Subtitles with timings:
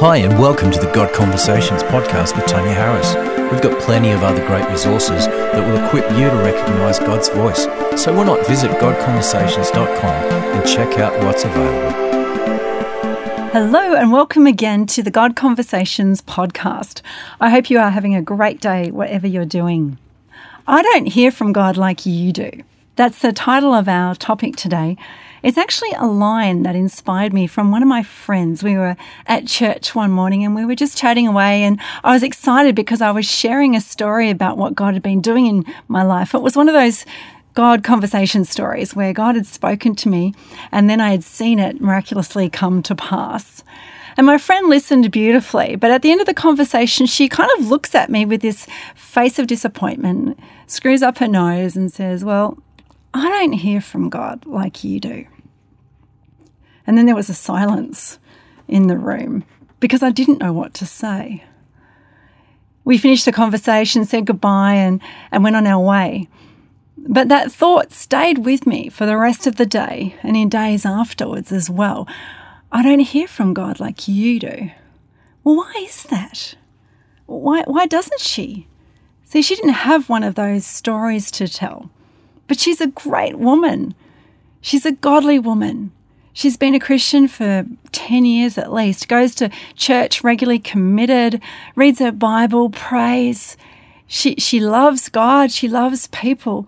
[0.00, 3.16] Hi, and welcome to the God Conversations podcast with Tanya Harris.
[3.50, 7.64] We've got plenty of other great resources that will equip you to recognize God's voice.
[8.00, 10.04] So why not visit godconversations.com
[10.54, 11.90] and check out what's available?
[13.50, 17.02] Hello, and welcome again to the God Conversations podcast.
[17.40, 19.98] I hope you are having a great day, whatever you're doing.
[20.68, 22.52] I don't hear from God like you do.
[22.94, 24.96] That's the title of our topic today.
[25.42, 28.62] It's actually a line that inspired me from one of my friends.
[28.62, 28.96] We were
[29.26, 33.00] at church one morning and we were just chatting away, and I was excited because
[33.00, 36.34] I was sharing a story about what God had been doing in my life.
[36.34, 37.04] It was one of those
[37.54, 40.32] God conversation stories where God had spoken to me
[40.70, 43.64] and then I had seen it miraculously come to pass.
[44.16, 47.66] And my friend listened beautifully, but at the end of the conversation, she kind of
[47.68, 52.58] looks at me with this face of disappointment, screws up her nose, and says, Well,
[53.14, 55.26] I don't hear from God like you do.
[56.86, 58.18] And then there was a silence
[58.66, 59.44] in the room
[59.80, 61.44] because I didn't know what to say.
[62.84, 66.28] We finished the conversation, said goodbye, and, and went on our way.
[66.96, 70.84] But that thought stayed with me for the rest of the day and in days
[70.84, 72.08] afterwards as well.
[72.72, 74.70] I don't hear from God like you do.
[75.44, 76.54] Well, why is that?
[77.26, 78.66] Why, why doesn't she?
[79.24, 81.90] See, she didn't have one of those stories to tell.
[82.48, 83.94] But she's a great woman.
[84.60, 85.92] She's a godly woman.
[86.32, 91.42] She's been a Christian for 10 years at least, goes to church regularly, committed,
[91.74, 93.56] reads her Bible, prays.
[94.06, 96.66] She, she loves God, she loves people,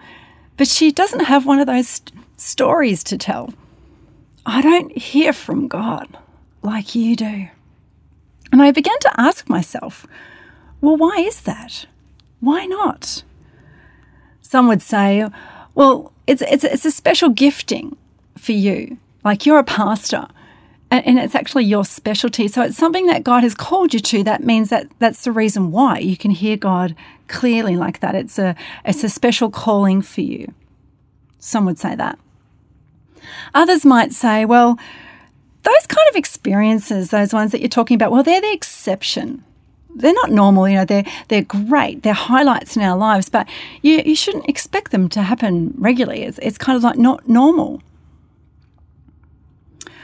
[0.56, 3.54] but she doesn't have one of those st- stories to tell.
[4.44, 6.18] I don't hear from God
[6.62, 7.48] like you do.
[8.52, 10.06] And I began to ask myself,
[10.80, 11.86] well, why is that?
[12.40, 13.22] Why not?
[14.40, 15.28] Some would say,
[15.74, 17.96] well, it's, it's, it's a special gifting
[18.36, 18.98] for you.
[19.24, 20.26] Like you're a pastor
[20.90, 22.48] and, and it's actually your specialty.
[22.48, 24.22] So it's something that God has called you to.
[24.24, 26.94] That means that that's the reason why you can hear God
[27.28, 28.14] clearly like that.
[28.14, 30.52] It's a, it's a special calling for you.
[31.38, 32.18] Some would say that.
[33.54, 34.78] Others might say, well,
[35.62, 39.44] those kind of experiences, those ones that you're talking about, well, they're the exception
[39.94, 43.48] they're not normal, you know, they're, they're great, they're highlights in our lives, but
[43.82, 46.22] you, you shouldn't expect them to happen regularly.
[46.22, 47.82] It's, it's kind of like not normal.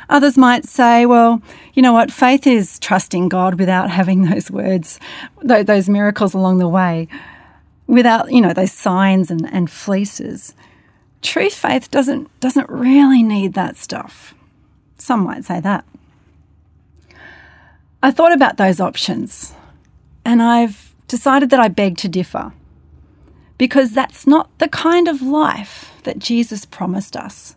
[0.09, 1.43] Others might say, well,
[1.75, 5.01] you know what, faith is trusting God without having those words,
[5.43, 7.09] those miracles along the way,
[7.87, 10.55] without, you know, those signs and, and fleeces.
[11.23, 14.35] True faith doesn't, doesn't really need that stuff.
[14.99, 15.85] Some might say that.
[18.03, 19.56] I thought about those options
[20.27, 22.53] and I've decided that I beg to differ
[23.59, 27.55] because that's not the kind of life that Jesus promised us.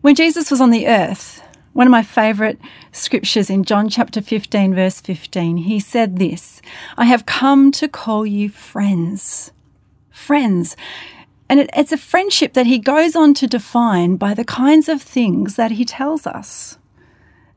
[0.00, 1.42] When Jesus was on the earth,
[1.74, 2.58] one of my favourite
[2.92, 6.62] scriptures in John chapter 15, verse 15, he said this
[6.96, 9.52] I have come to call you friends.
[10.10, 10.76] Friends.
[11.50, 15.02] And it, it's a friendship that he goes on to define by the kinds of
[15.02, 16.78] things that he tells us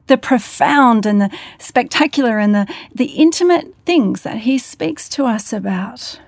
[0.08, 1.30] the profound and the
[1.60, 6.20] spectacular and the, the intimate things that he speaks to us about.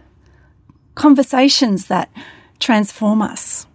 [0.96, 2.10] Conversations that
[2.60, 3.68] transform us,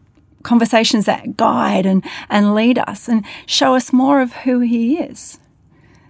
[0.42, 5.38] conversations that guide and, and lead us and show us more of who he is.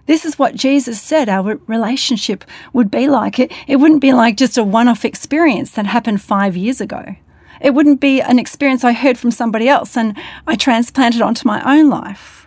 [0.05, 2.43] This is what Jesus said our relationship
[2.73, 3.39] would be like.
[3.39, 7.15] It, it wouldn't be like just a one off experience that happened five years ago.
[7.61, 11.61] It wouldn't be an experience I heard from somebody else and I transplanted onto my
[11.63, 12.42] own life.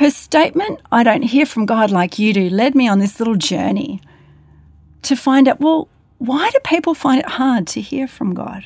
[0.00, 3.34] Her statement, I don't hear from God like you do, led me on this little
[3.34, 4.00] journey
[5.02, 8.64] to find out well, why do people find it hard to hear from God?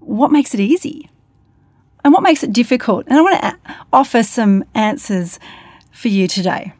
[0.00, 1.08] What makes it easy?
[2.02, 3.06] And what makes it difficult?
[3.06, 5.38] And I want to offer some answers
[5.92, 6.72] for you today.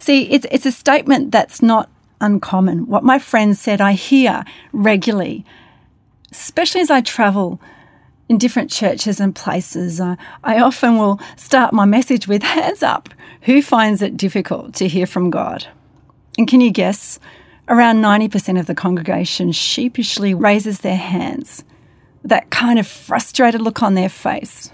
[0.00, 1.88] See, it's, it's a statement that's not
[2.20, 2.88] uncommon.
[2.88, 5.44] What my friend said, I hear regularly,
[6.32, 7.60] especially as I travel
[8.28, 13.08] in different churches and places, uh, I often will start my message with hands up.
[13.42, 15.66] Who finds it difficult to hear from God?
[16.36, 17.18] And can you guess?
[17.68, 21.64] Around 90% of the congregation sheepishly raises their hands,
[22.24, 24.70] that kind of frustrated look on their face.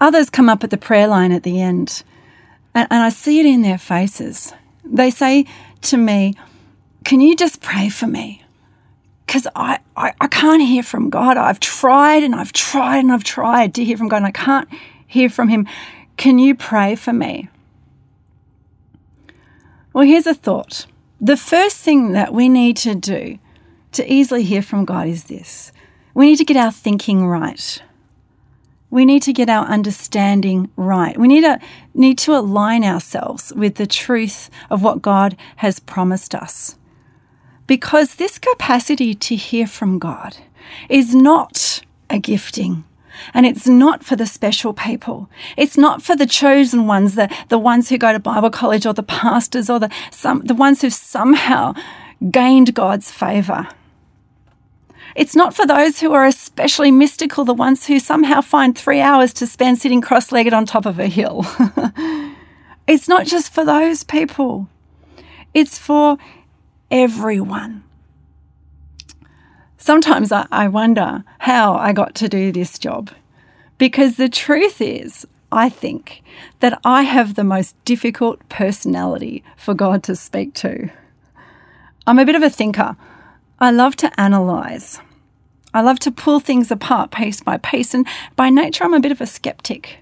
[0.00, 2.02] Others come up at the prayer line at the end,
[2.74, 4.52] and, and I see it in their faces.
[4.84, 5.46] They say
[5.82, 6.34] to me,
[7.04, 8.41] Can you just pray for me?
[9.32, 11.38] Because I, I, I can't hear from God.
[11.38, 14.68] I've tried and I've tried and I've tried to hear from God and I can't
[15.06, 15.66] hear from Him.
[16.18, 17.48] Can you pray for me?
[19.94, 20.84] Well, here's a thought.
[21.18, 23.38] The first thing that we need to do
[23.92, 25.72] to easily hear from God is this
[26.12, 27.82] we need to get our thinking right.
[28.90, 31.16] We need to get our understanding right.
[31.16, 31.58] We need to,
[31.94, 36.76] need to align ourselves with the truth of what God has promised us.
[37.66, 40.36] Because this capacity to hear from God
[40.88, 42.84] is not a gifting.
[43.34, 45.28] And it's not for the special people.
[45.56, 48.94] It's not for the chosen ones, the, the ones who go to Bible college or
[48.94, 51.74] the pastors or the, some, the ones who've somehow
[52.30, 53.68] gained God's favor.
[55.14, 59.32] It's not for those who are especially mystical, the ones who somehow find three hours
[59.34, 61.44] to spend sitting cross legged on top of a hill.
[62.86, 64.68] it's not just for those people,
[65.52, 66.16] it's for
[66.92, 67.82] everyone.
[69.78, 73.10] Sometimes I, I wonder how I got to do this job
[73.78, 76.22] because the truth is, I think
[76.60, 80.90] that I have the most difficult personality for God to speak to.
[82.06, 82.96] I'm a bit of a thinker.
[83.58, 85.00] I love to analyze.
[85.74, 88.06] I love to pull things apart piece by piece, and
[88.36, 90.01] by nature, I'm a bit of a skeptic.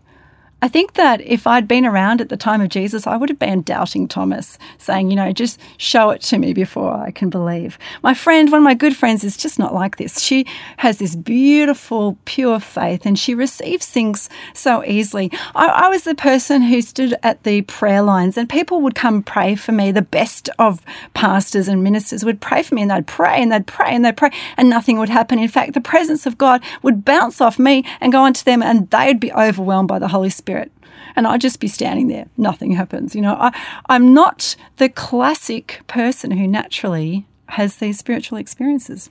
[0.63, 3.39] I think that if I'd been around at the time of Jesus, I would have
[3.39, 7.79] been doubting Thomas, saying, you know, just show it to me before I can believe.
[8.03, 10.21] My friend, one of my good friends, is just not like this.
[10.21, 10.45] She
[10.77, 15.31] has this beautiful, pure faith and she receives things so easily.
[15.55, 19.23] I, I was the person who stood at the prayer lines and people would come
[19.23, 19.93] pray for me.
[19.93, 20.83] The best of
[21.15, 24.17] pastors and ministers would pray for me and they'd pray and they'd pray and they'd
[24.17, 25.39] pray and nothing would happen.
[25.39, 28.91] In fact, the presence of God would bounce off me and go onto them and
[28.91, 30.73] they'd be overwhelmed by the Holy Spirit Spirit.
[31.15, 33.15] And I'd just be standing there, nothing happens.
[33.15, 33.57] You know, I,
[33.89, 39.11] I'm not the classic person who naturally has these spiritual experiences.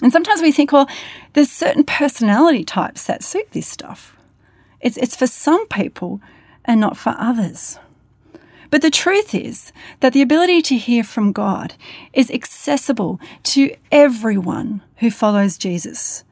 [0.00, 0.88] And sometimes we think, well,
[1.32, 4.16] there's certain personality types that suit this stuff.
[4.80, 6.20] It's, it's for some people
[6.64, 7.80] and not for others.
[8.70, 11.74] But the truth is that the ability to hear from God
[12.12, 16.22] is accessible to everyone who follows Jesus,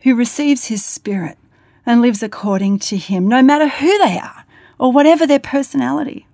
[0.00, 1.38] who receives his spirit,
[1.86, 4.44] and lives according to Him, no matter who they are
[4.78, 6.26] or whatever their personality.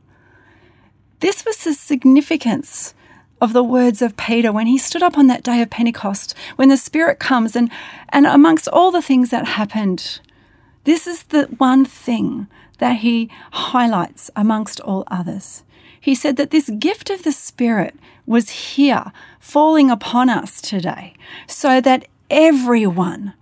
[1.21, 2.95] This was the significance
[3.41, 6.69] of the words of Peter when he stood up on that day of Pentecost, when
[6.69, 7.71] the Spirit comes, and,
[8.11, 10.21] and amongst all the things that happened,
[10.85, 12.47] this is the one thing
[12.79, 15.63] that he highlights amongst all others.
[16.01, 17.95] He said that this gift of the Spirit
[18.27, 21.15] was here, falling upon us today,
[21.47, 23.35] so that everyone,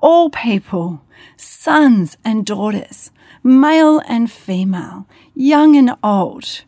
[0.00, 1.02] all people,
[1.36, 3.10] sons and daughters,
[3.42, 6.62] male and female, young and old,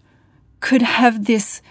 [0.60, 1.62] could have this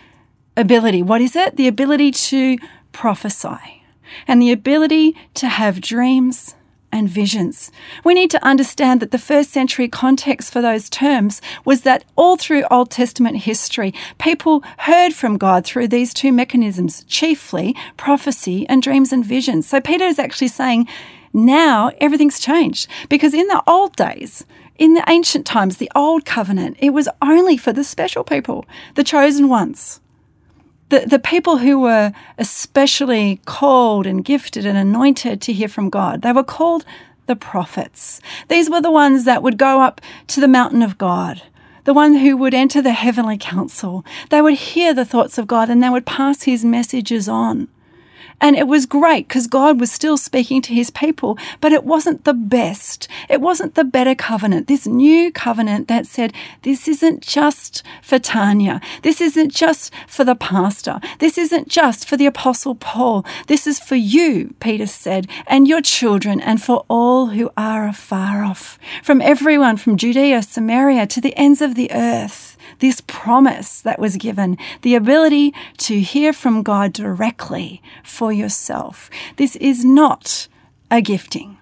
[0.56, 1.04] ability.
[1.04, 1.56] What is it?
[1.56, 2.58] The ability to
[2.92, 3.84] prophesy
[4.28, 6.56] and the ability to have dreams
[6.92, 7.72] and visions.
[8.04, 12.38] We need to understand that the first century context for those terms was that all
[12.38, 18.82] through Old Testament history, people heard from God through these two mechanisms, chiefly prophecy and
[18.82, 19.68] dreams and visions.
[19.68, 20.88] So Peter is actually saying,
[21.34, 24.46] now everything's changed because in the old days,
[24.78, 29.04] in the ancient times, the old covenant, it was only for the special people, the
[29.04, 30.00] chosen ones.
[30.90, 36.22] The, the people who were especially called and gifted and anointed to hear from God,
[36.22, 36.86] they were called
[37.26, 38.22] the prophets.
[38.48, 41.42] These were the ones that would go up to the mountain of God,
[41.84, 44.06] the one who would enter the heavenly council.
[44.30, 47.68] They would hear the thoughts of God and they would pass his messages on.
[48.40, 52.24] And it was great because God was still speaking to his people, but it wasn't
[52.24, 53.08] the best.
[53.30, 54.68] It wasn't the better covenant.
[54.68, 58.80] This new covenant that said, this isn't just for Tanya.
[59.02, 61.00] This isn't just for the pastor.
[61.20, 63.26] This isn't just for the apostle Paul.
[63.48, 68.44] This is for you, Peter said, and your children and for all who are afar
[68.44, 74.00] off, from everyone from Judea, Samaria to the ends of the earth this promise that
[74.00, 79.10] was given, the ability to hear from God directly for yourself.
[79.38, 80.48] This is not
[80.90, 81.58] a gifting.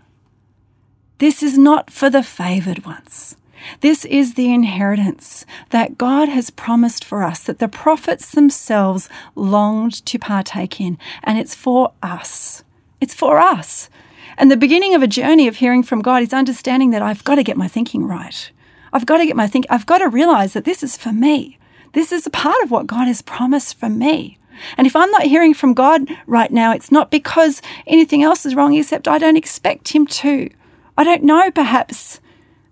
[1.17, 3.37] This is not for the favored ones.
[3.81, 10.05] This is the inheritance that God has promised for us, that the prophets themselves longed
[10.05, 12.63] to partake in, and it's for us.
[13.01, 13.89] It's for us.
[14.37, 17.35] And the beginning of a journey of hearing from God is understanding that I've got
[17.35, 18.51] to get my thinking right.
[18.95, 21.59] I've got to get my think, I've got to realize that this is for me.
[21.91, 24.37] This is a part of what God has promised for me.
[24.77, 28.55] And if I'm not hearing from God right now, it's not because anything else is
[28.55, 30.49] wrong, except I don't expect Him to.
[30.97, 32.21] I don't know, perhaps,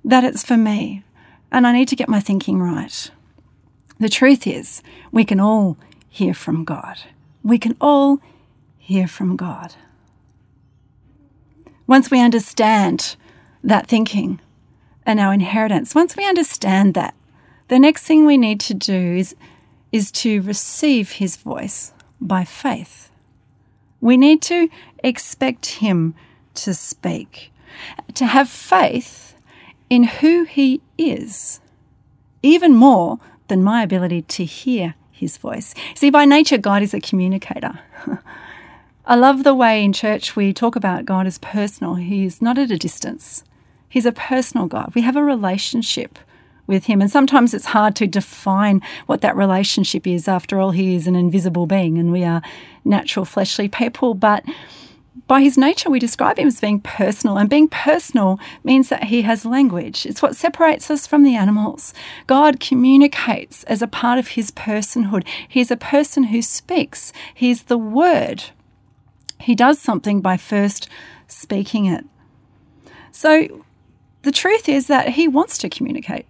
[0.05, 1.03] that it's for me.
[1.51, 3.11] And I need to get my thinking right.
[3.99, 5.75] The truth is, we can all
[6.07, 6.99] hear from God.
[7.43, 8.19] We can all
[8.77, 9.75] hear from God.
[11.85, 13.17] Once we understand
[13.61, 14.39] that thinking,
[15.05, 15.95] and our inheritance.
[15.95, 17.13] Once we understand that,
[17.67, 19.35] the next thing we need to do is,
[19.91, 23.09] is to receive His voice by faith.
[24.01, 24.69] We need to
[25.03, 26.15] expect Him
[26.55, 27.51] to speak.
[28.13, 29.35] to have faith
[29.89, 31.59] in who He is,
[32.41, 35.73] even more than my ability to hear His voice.
[35.95, 37.79] See, by nature, God is a communicator.
[39.05, 41.95] I love the way in church we talk about God as personal.
[41.95, 43.43] He is not at a distance,
[43.93, 44.91] He's a personal God.
[44.95, 46.17] We have a relationship
[46.65, 46.99] with Him.
[46.99, 50.27] And sometimes it's hard to define what that relationship is.
[50.27, 52.41] After all, He is an invisible being and we are
[52.83, 54.15] natural, fleshly people.
[54.15, 54.45] But
[55.27, 59.21] by his nature, we describe him as being personal, and being personal means that he
[59.21, 60.07] has language.
[60.07, 61.93] It's what separates us from the animals.
[62.25, 65.27] God communicates as a part of his personhood.
[65.47, 68.45] He's a person who speaks, he's the word.
[69.39, 70.89] He does something by first
[71.27, 72.05] speaking it.
[73.11, 73.62] So
[74.23, 76.25] the truth is that he wants to communicate.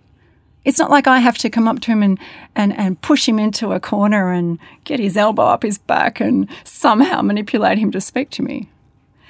[0.65, 2.19] It's not like I have to come up to him and,
[2.55, 6.47] and, and push him into a corner and get his elbow up his back and
[6.63, 8.69] somehow manipulate him to speak to me.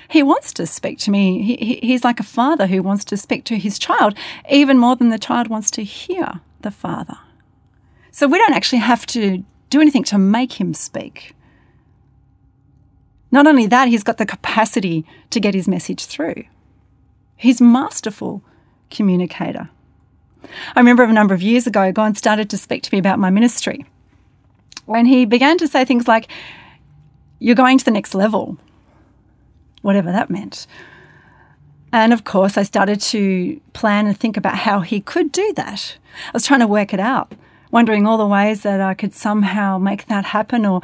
[0.10, 1.42] He wants to speak to me.
[1.42, 4.16] He, he's like a father who wants to speak to his child,
[4.50, 7.18] even more than the child wants to hear the father.
[8.12, 11.36] So we don't actually have to do anything to make him speak.
[13.32, 16.44] Not only that, he's got the capacity to get his message through.
[17.36, 18.44] He's masterful
[18.94, 19.70] communicator.
[20.76, 23.30] I remember a number of years ago, God started to speak to me about my
[23.30, 23.86] ministry.
[24.86, 26.28] When he began to say things like,
[27.40, 28.58] You're going to the next level,
[29.82, 30.68] whatever that meant.
[31.92, 35.98] And of course, I started to plan and think about how he could do that.
[36.28, 37.34] I was trying to work it out,
[37.72, 40.82] wondering all the ways that I could somehow make that happen or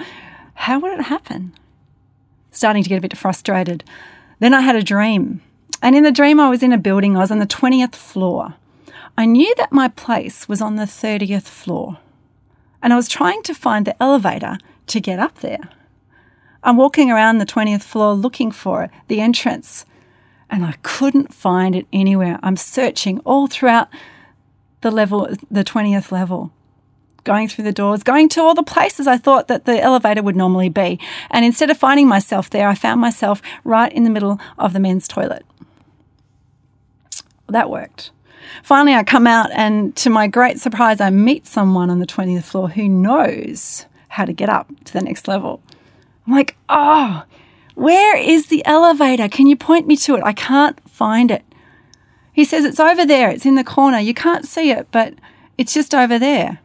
[0.53, 1.53] how would it happen?
[2.51, 3.83] starting to get a bit frustrated.
[4.39, 5.41] Then I had a dream.
[5.81, 8.55] And in the dream, I was in a building, I was on the 20th floor.
[9.17, 11.97] I knew that my place was on the 30th floor.
[12.81, 14.57] And I was trying to find the elevator
[14.87, 15.69] to get up there.
[16.63, 19.85] I'm walking around the 20th floor looking for it, the entrance,
[20.49, 22.39] and I couldn't find it anywhere.
[22.43, 23.87] I'm searching all throughout
[24.81, 26.51] the level, the 20th level
[27.23, 30.35] going through the doors, going to all the places I thought that the elevator would
[30.35, 30.99] normally be.
[31.29, 34.79] And instead of finding myself there, I found myself right in the middle of the
[34.79, 35.45] men's toilet.
[37.49, 38.11] That worked.
[38.63, 42.43] Finally, I come out, and to my great surprise, I meet someone on the 20th
[42.43, 45.61] floor who knows how to get up to the next level.
[46.25, 47.23] I'm like, oh,
[47.75, 49.27] where is the elevator?
[49.27, 50.23] Can you point me to it?
[50.23, 51.43] I can't find it.
[52.33, 53.29] He says, it's over there.
[53.29, 53.99] It's in the corner.
[53.99, 55.13] You can't see it, but
[55.57, 56.59] it's just over there.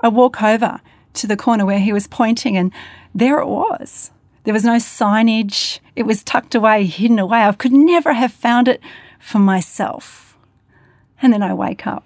[0.00, 0.80] I walk over
[1.14, 2.72] to the corner where he was pointing, and
[3.14, 4.10] there it was.
[4.44, 5.78] There was no signage.
[5.94, 7.42] It was tucked away, hidden away.
[7.42, 8.80] I could never have found it
[9.22, 10.36] for myself.
[11.22, 12.04] And then I wake up.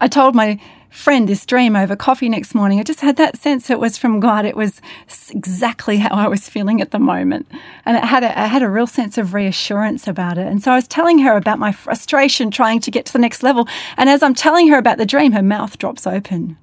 [0.00, 2.80] I told my friend this dream over coffee next morning.
[2.80, 4.44] I just had that sense it was from God.
[4.44, 4.80] It was
[5.30, 7.46] exactly how I was feeling at the moment.
[7.86, 10.48] And it had a, I had a real sense of reassurance about it.
[10.48, 13.44] And so I was telling her about my frustration trying to get to the next
[13.44, 13.68] level.
[13.96, 16.56] And as I'm telling her about the dream, her mouth drops open.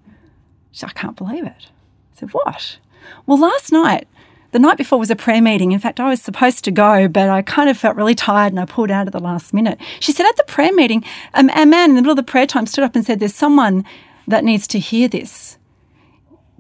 [0.74, 1.68] She said, I can't believe it.
[2.14, 2.80] I said, What?
[3.26, 4.10] Well, last night,
[4.52, 5.72] the night before was a prayer meeting.
[5.72, 8.60] In fact, I was supposed to go, but I kind of felt really tired and
[8.60, 9.80] I pulled out at the last minute.
[10.00, 12.48] She said, At the prayer meeting, um, a man in the middle of the prayer
[12.48, 13.86] time stood up and said, There's someone
[14.28, 15.58] that needs to hear this.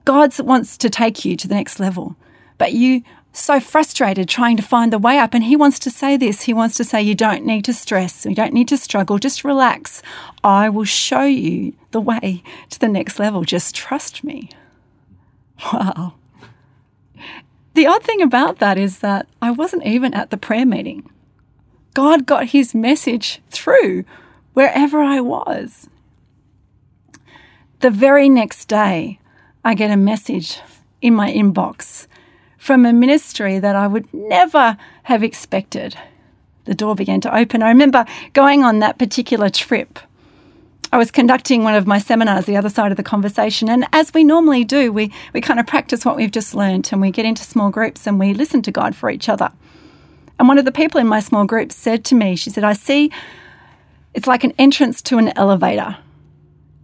[0.05, 2.15] God wants to take you to the next level,
[2.57, 3.03] but you
[3.37, 5.33] so frustrated trying to find the way up.
[5.33, 6.43] And he wants to say this.
[6.43, 8.25] He wants to say, You don't need to stress.
[8.25, 9.19] You don't need to struggle.
[9.19, 10.01] Just relax.
[10.43, 13.43] I will show you the way to the next level.
[13.43, 14.49] Just trust me.
[15.73, 16.13] Wow.
[17.77, 21.11] The odd thing about that is that I wasn't even at the prayer meeting.
[21.93, 24.03] God got his message through
[24.53, 25.87] wherever I was.
[27.81, 29.19] The very next day,
[29.63, 30.59] I get a message
[31.03, 32.07] in my inbox
[32.57, 35.95] from a ministry that I would never have expected.
[36.65, 37.61] The door began to open.
[37.61, 39.99] I remember going on that particular trip.
[40.91, 44.13] I was conducting one of my seminars, the other side of the conversation, and as
[44.13, 47.25] we normally do, we, we kind of practice what we've just learnt and we get
[47.25, 49.51] into small groups and we listen to God for each other.
[50.39, 52.73] And one of the people in my small group said to me, She said, I
[52.73, 53.11] see
[54.13, 55.97] it's like an entrance to an elevator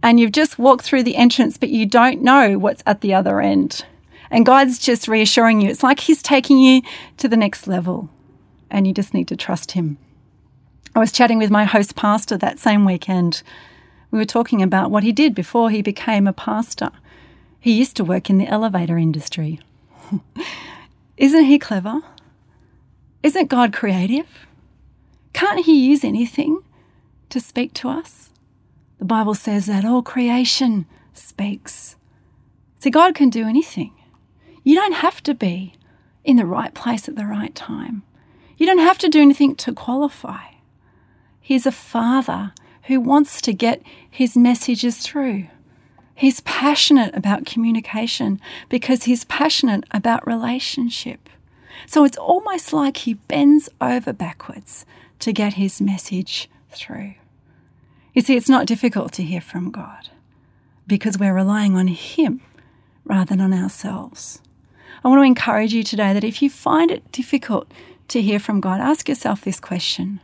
[0.04, 3.40] and you've just walked through the entrance, but you don't know what's at the other
[3.40, 3.86] end.
[4.30, 5.70] And God's just reassuring you.
[5.70, 6.82] It's like He's taking you
[7.16, 8.10] to the next level,
[8.70, 9.96] and you just need to trust Him.
[10.94, 13.42] I was chatting with my host pastor that same weekend.
[14.14, 16.92] We were talking about what he did before he became a pastor.
[17.58, 19.58] He used to work in the elevator industry.
[21.16, 22.00] Isn't he clever?
[23.24, 24.46] Isn't God creative?
[25.32, 26.60] Can't he use anything
[27.28, 28.30] to speak to us?
[29.00, 31.96] The Bible says that all creation speaks.
[32.78, 33.94] See, God can do anything.
[34.62, 35.74] You don't have to be
[36.22, 38.04] in the right place at the right time.
[38.58, 40.52] You don't have to do anything to qualify.
[41.40, 42.52] He's a father
[42.86, 45.48] who wants to get his messages through.
[46.14, 51.28] He's passionate about communication because he's passionate about relationship.
[51.86, 54.86] So it's almost like he bends over backwards
[55.20, 57.14] to get his message through.
[58.14, 60.08] You see, it's not difficult to hear from God
[60.86, 62.40] because we're relying on Him
[63.04, 64.40] rather than on ourselves.
[65.04, 67.70] I want to encourage you today that if you find it difficult
[68.08, 70.20] to hear from God, ask yourself this question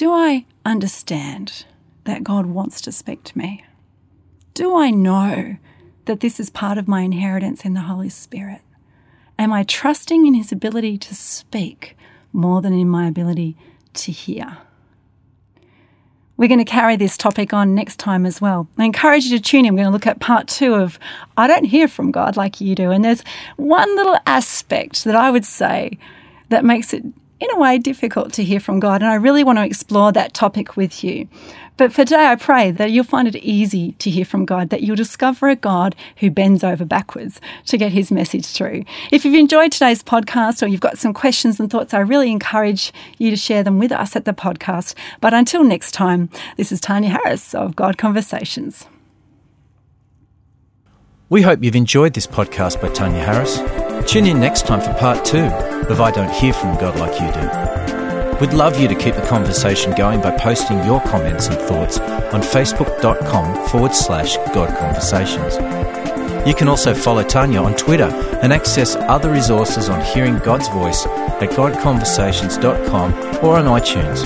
[0.00, 1.66] Do I understand
[2.04, 3.62] that God wants to speak to me?
[4.54, 5.58] Do I know
[6.06, 8.62] that this is part of my inheritance in the Holy Spirit?
[9.38, 11.98] Am I trusting in His ability to speak
[12.32, 13.58] more than in my ability
[13.92, 14.56] to hear?
[16.38, 18.68] We're going to carry this topic on next time as well.
[18.78, 19.74] I encourage you to tune in.
[19.74, 20.98] We're going to look at part two of
[21.36, 22.90] I Don't Hear from God Like You Do.
[22.90, 23.22] And there's
[23.58, 25.98] one little aspect that I would say
[26.48, 27.04] that makes it
[27.40, 29.02] in a way difficult to hear from God.
[29.02, 31.26] And I really want to explore that topic with you.
[31.78, 34.82] But for today, I pray that you'll find it easy to hear from God, that
[34.82, 38.84] you'll discover a God who bends over backwards to get his message through.
[39.10, 42.92] If you've enjoyed today's podcast or you've got some questions and thoughts, I really encourage
[43.16, 44.94] you to share them with us at the podcast.
[45.22, 46.28] But until next time,
[46.58, 48.86] this is Tanya Harris of God Conversations.
[51.30, 53.58] We hope you've enjoyed this podcast by Tanya Harris.
[54.10, 55.48] Tune in next time for part two
[55.88, 58.40] of I Don't Hear From God Like You Do.
[58.40, 62.40] We'd love you to keep the conversation going by posting your comments and thoughts on
[62.40, 65.56] facebook.com forward slash God Conversations.
[66.46, 68.10] You can also follow Tanya on Twitter
[68.42, 74.22] and access other resources on hearing God's voice at godconversations.com or on iTunes.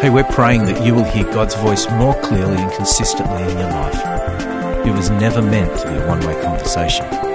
[0.00, 3.70] Hey, we're praying that you will hear God's voice more clearly and consistently in your
[3.70, 4.86] life.
[4.86, 7.29] It was never meant to be a one way conversation.